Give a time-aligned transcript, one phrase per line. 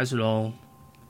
[0.00, 0.50] 开始喽！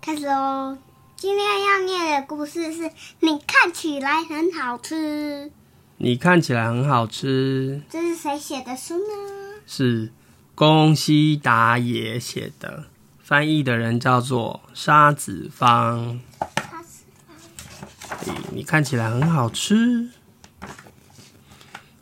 [0.00, 0.76] 开始喽！
[1.14, 2.90] 今天要念的故事是
[3.20, 5.52] 你看起来很好吃。
[5.98, 7.82] 你看起来很好吃。
[7.88, 9.60] 这是谁写的书呢？
[9.64, 10.10] 是
[10.56, 12.86] 宫西达也写的，
[13.20, 16.18] 翻译的人叫做沙子方。
[16.56, 18.34] 沙子方。
[18.50, 20.08] 你看起来很好吃。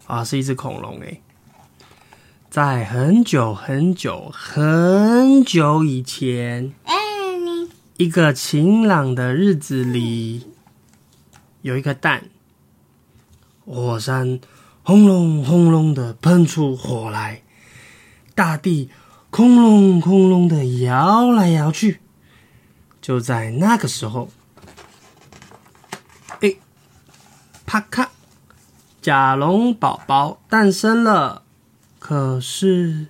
[0.06, 1.20] 啊，是一只恐龙哎。
[2.58, 6.74] 在很久很久很久以前，
[7.98, 10.44] 一个晴朗的日子里，
[11.62, 12.24] 有一个蛋，
[13.64, 14.40] 火山
[14.82, 17.42] 轰隆轰隆的喷出火来，
[18.34, 18.90] 大地
[19.30, 22.00] 空隆空隆的摇来摇去。
[23.00, 24.30] 就在那个时候，
[26.40, 26.56] 哎，
[27.64, 28.10] 啪咔，
[29.00, 31.44] 甲龙宝宝诞生了。
[32.08, 33.08] 可是，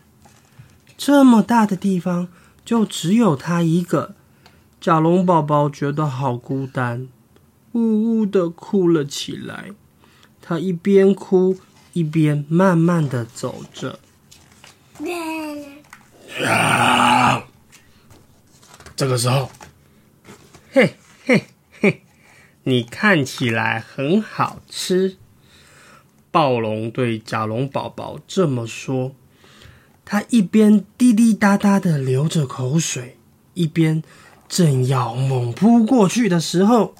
[0.97, 2.27] 这么大的地方
[2.65, 4.17] 就只有他一个。
[4.81, 7.07] 甲龙宝宝觉得好孤单，
[7.71, 9.71] 呜呜的哭了起来。
[10.43, 11.61] 他一边哭
[11.93, 14.01] 一边慢慢的走着。
[16.45, 17.45] 啊！
[18.97, 19.49] 这个时候，
[20.73, 21.45] 嘿嘿
[21.81, 22.03] 嘿，
[22.65, 25.19] 你看起来很好吃。
[26.31, 29.13] 暴龙对甲龙宝宝这么说，
[30.05, 33.17] 他一边滴滴答答的流着口水，
[33.55, 34.03] 一边
[34.49, 36.95] 正要猛扑过去的时候，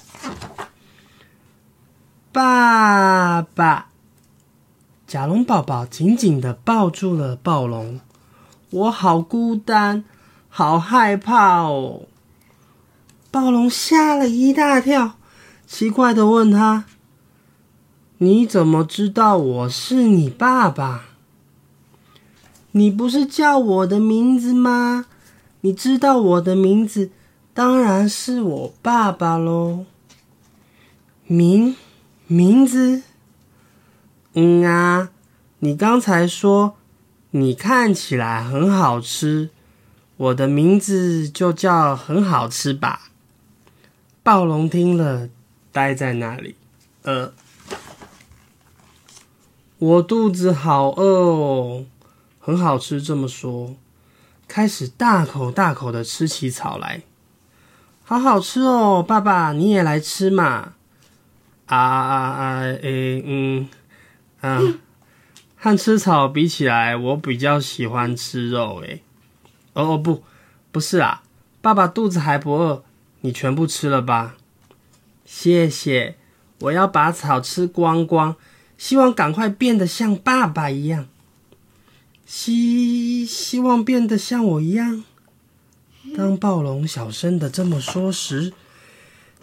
[2.31, 3.89] 爸爸，
[5.07, 7.99] 甲龙宝宝紧紧的抱住了暴龙，
[8.71, 10.03] 我好孤单，
[10.49, 12.03] 好害怕哦。
[13.31, 15.13] 暴龙吓了一大跳，
[15.67, 16.85] 奇怪的问他。
[18.21, 21.05] 你怎么知道我是你爸爸？
[22.71, 25.05] 你不是叫我的名字吗？
[25.61, 27.11] 你知道我的名字，
[27.53, 29.85] 当然是我爸爸喽。
[31.27, 31.77] 名
[32.27, 33.03] 名字？
[34.33, 35.11] 嗯啊，
[35.59, 36.75] 你刚才说
[37.31, 39.49] 你看起来很好吃，
[40.17, 43.11] 我的名字就叫很好吃吧？
[44.21, 45.29] 暴龙听了，
[45.71, 46.55] 呆在那里，
[47.03, 47.31] 呃。
[49.79, 51.85] 我肚子好饿哦，
[52.37, 53.01] 很好吃。
[53.01, 53.75] 这么说，
[54.45, 57.03] 开始大口大口的吃起草来，
[58.03, 59.01] 好好吃哦！
[59.01, 60.73] 爸爸，你也来吃嘛！
[61.67, 62.59] 啊啊啊！
[62.59, 63.69] 诶，嗯，
[64.41, 64.59] 啊，
[65.55, 68.81] 和吃草比起来，我比较喜欢吃肉。
[68.81, 69.01] 诶，
[69.71, 70.23] 哦哦不，
[70.73, 71.23] 不是啊，
[71.61, 72.83] 爸爸肚子还不饿，
[73.21, 74.35] 你全部吃了吧？
[75.23, 76.17] 谢谢，
[76.59, 78.35] 我要把草吃光光。
[78.79, 81.09] 希望赶快变得像爸爸一样，
[82.25, 85.03] 希希望变得像我一样。
[86.15, 88.53] 当暴龙小声的这么说时，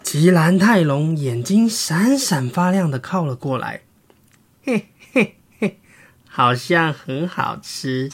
[0.01, 3.81] 吉兰泰龙眼睛闪闪发亮的靠了过来。
[4.63, 5.79] 嘿嘿嘿，
[6.27, 8.11] 好像很好吃。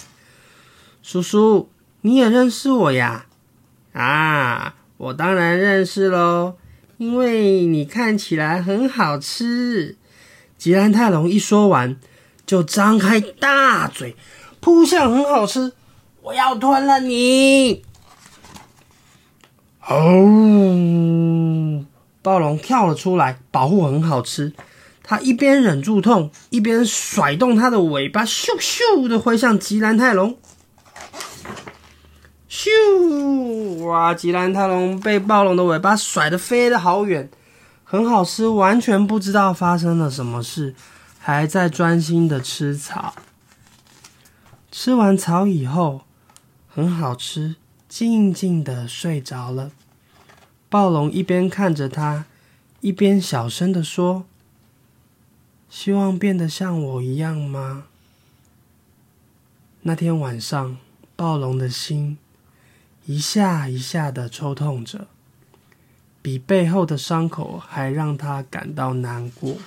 [1.01, 1.69] 叔叔，
[2.01, 3.27] 你也认识我呀？
[3.93, 6.57] 啊，我当然认识喽，
[6.97, 9.95] 因为你看起来很好吃。
[10.63, 11.97] 吉兰泰龙一说完，
[12.45, 14.15] 就张开大嘴，
[14.61, 15.73] 扑向很好吃，
[16.21, 17.83] 我要吞了你！
[19.85, 21.83] 哦，
[22.21, 24.53] 暴龙跳了出来，保护很好吃。
[25.03, 30.37] 他一边忍住痛，一边甩动他的尾巴，咻咻的挥向吉兰泰龙。
[32.49, 33.83] 咻！
[33.83, 37.29] 哇，吉兰泰龙被暴龙的尾巴甩得飞得好远。
[37.93, 40.73] 很好吃，完全不知道发生了什么事，
[41.19, 43.13] 还在专心的吃草。
[44.71, 46.01] 吃完草以后，
[46.67, 47.55] 很好吃，
[47.87, 49.69] 静静的睡着了。
[50.69, 52.25] 暴龙一边看着他，
[52.81, 54.25] 一边小声的说
[55.69, 57.83] ：“希望变得像我一样吗？”
[59.85, 60.77] 那天晚上，
[61.15, 62.17] 暴龙的心
[63.05, 65.05] 一下一下的抽痛着。
[66.23, 69.57] 比背后的伤口还让他感到难过。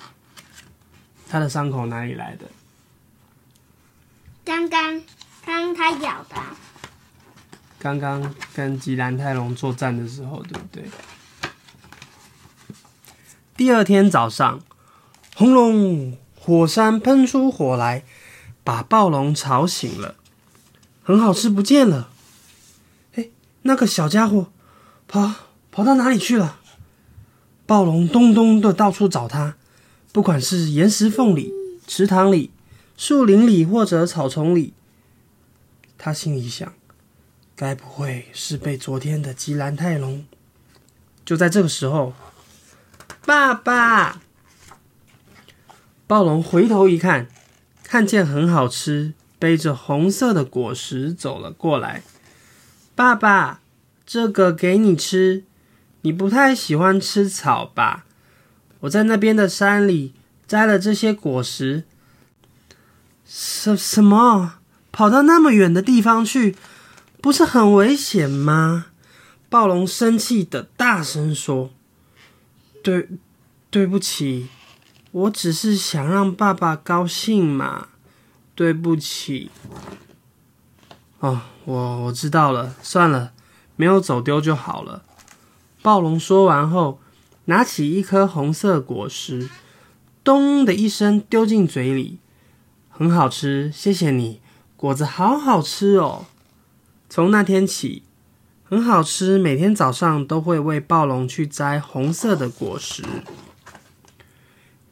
[1.29, 2.47] 他的伤口哪里来的？
[4.43, 5.01] 刚刚，
[5.45, 6.35] 刚刚他咬的。
[7.77, 10.83] 刚刚跟吉兰泰龙作战的时候，对不对？
[13.55, 14.59] 第二天早上，
[15.35, 18.03] 轰隆，火山喷出火来，
[18.63, 20.15] 把暴龙吵醒了。
[21.03, 22.09] 很好吃不见了。
[23.13, 23.27] 哎，
[23.61, 24.51] 那个小家伙，
[25.07, 25.46] 跑。
[25.77, 26.59] 跑到哪里去了？
[27.67, 29.57] 暴龙咚咚的到处找它，
[30.11, 31.53] 不管是岩石缝里、
[31.85, 32.49] 池塘里、
[32.97, 34.73] 树林里或者草丛里，
[35.95, 36.73] 他心里想：
[37.55, 40.25] 该不会是被昨天的吉兰泰龙？
[41.23, 42.13] 就在这个时候，
[43.23, 44.19] 爸爸！
[46.07, 47.27] 暴龙回头一看，
[47.83, 52.01] 看见很好吃，背着红色的果实走了过来。
[52.95, 53.61] 爸爸，
[54.07, 55.43] 这个给你吃。
[56.07, 58.05] 你不太喜欢吃草吧？
[58.79, 60.13] 我在那边的山里
[60.47, 61.83] 摘了这些果实。
[63.25, 64.59] 什什么？
[64.93, 66.55] 跑到那么远的地方去，
[67.19, 68.85] 不是很危险吗？
[69.49, 71.71] 暴龙生气的大声说
[72.81, 73.09] ：“对，
[73.69, 74.47] 对不起，
[75.11, 77.89] 我只是想让爸爸高兴嘛。
[78.55, 79.51] 对不起。”
[81.19, 83.33] 哦，我我知道了，算了，
[83.75, 85.03] 没有走丢就好了。
[85.87, 86.99] 暴龙说完后，
[87.45, 89.49] 拿起一颗红色果实，
[90.21, 92.19] 咚的一声丢进嘴里，
[92.89, 94.41] 很好吃，谢谢你，
[94.75, 96.25] 果子好好吃哦。
[97.09, 98.03] 从那天起，
[98.65, 103.05] 很好吃，每天早上都会为暴龙去摘红色的果实。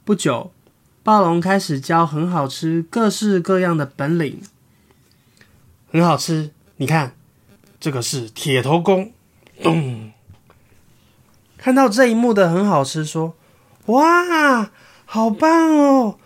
[0.06, 0.54] 不久，
[1.04, 4.42] 暴龙开始教很好吃各式各样的本领。
[5.92, 7.18] 很好吃，你看，
[7.82, 9.12] 这个是铁头功，
[9.62, 10.14] 咚。
[11.58, 13.36] 看到这一幕的很好吃，说
[13.88, 14.70] ：“哇，
[15.06, 16.18] 好棒哦！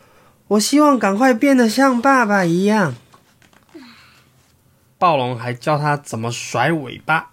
[0.50, 2.96] 我希望赶快变得像爸爸一样。”
[4.98, 7.32] 暴龙还教他怎么甩尾巴。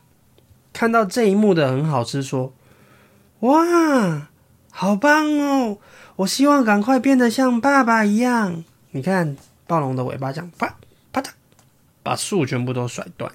[0.72, 2.52] 看到这一幕的很好吃，说
[3.40, 4.28] ：“哇，
[4.70, 5.78] 好棒哦！
[6.16, 10.76] 我希望赶快变得像爸爸一样。”你看，暴龙的尾巴这样啪
[11.12, 11.30] 啪嗒，
[12.02, 13.32] 把树全部都甩断。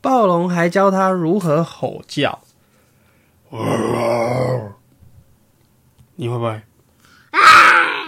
[0.00, 2.40] 暴龙还教他如何吼叫。
[6.16, 6.62] 你会不会？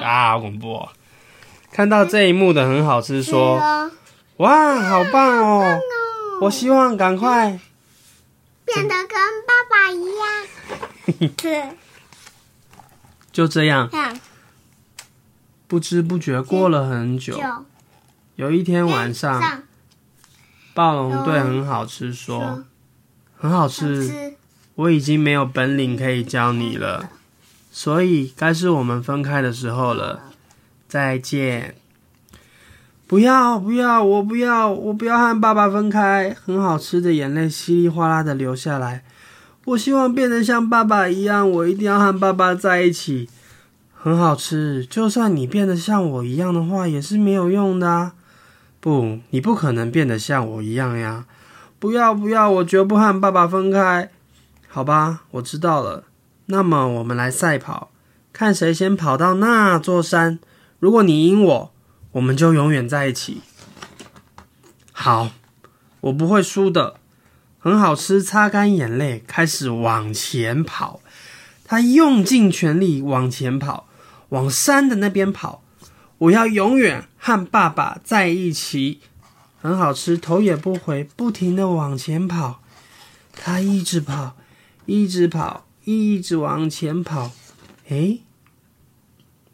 [0.03, 0.75] 啊，好恐怖！
[0.75, 0.89] 哦！
[1.73, 3.91] 看到这一幕的很好吃，说
[4.39, 5.81] ：“哇，好棒哦！
[6.43, 7.61] 我希望赶快
[8.65, 9.09] 变得跟
[9.47, 11.31] 爸爸一样。
[11.37, 11.77] ”对，
[13.31, 13.89] 就这样，
[15.69, 17.39] 不知不觉过了很久。
[18.35, 19.63] 有一天晚上，
[20.75, 22.65] 暴龙对很好吃说
[23.39, 24.37] ：“很好吃。”
[24.75, 27.11] 我已经没有本领可以教你了，
[27.71, 30.21] 所以该是我们分开的时候了。
[30.89, 31.75] 再见！
[33.07, 36.35] 不要不要，我不要，我不要和爸爸分开。
[36.45, 39.05] 很好吃的眼泪稀里哗啦的流下来。
[39.67, 43.29] 我希望变得像爸爸一样，我一定要和爸爸在一起。
[43.95, 48.13] 很好吃，就算你变得像我一样的话，也是没有用的。
[48.81, 51.27] 不，你不可能变得像我一样呀！
[51.79, 54.11] 不要不要，我绝不和爸爸分开。
[54.73, 56.05] 好吧，我知道了。
[56.47, 57.91] 那么我们来赛跑，
[58.33, 60.39] 看谁先跑到那座山。
[60.79, 61.73] 如果你赢我，
[62.13, 63.43] 我们就永远在一起。
[64.93, 65.31] 好，
[66.03, 67.01] 我不会输的。
[67.59, 71.01] 很好吃，擦干眼泪，开始往前跑。
[71.65, 73.89] 他用尽全力往前跑，
[74.29, 75.65] 往山的那边跑。
[76.19, 79.01] 我要永远和爸爸在一起。
[79.61, 82.61] 很好吃，头也不回，不停的往前跑。
[83.35, 84.37] 他一直跑。
[84.87, 87.33] 一直跑，一直往前跑。
[87.89, 88.23] 诶，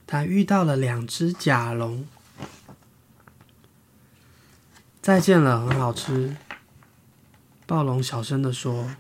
[0.06, 2.06] 他遇到了两只甲龙。
[5.02, 6.36] 再见了，很好吃。
[7.66, 8.90] 暴龙小声的说，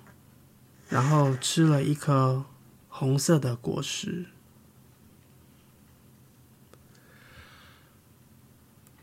[0.88, 2.44] 然后吃了一颗
[2.88, 4.26] 红色的果实。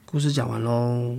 [0.06, 1.18] 故事讲完喽。